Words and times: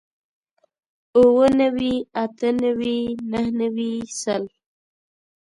اووه 1.15 1.47
نوي 1.59 1.95
اتۀ 2.23 2.49
نوي 2.63 2.99
نهه 3.31 3.49
نوي 3.59 3.93
سل 4.21 4.43